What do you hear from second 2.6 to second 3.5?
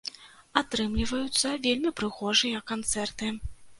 канцэрты.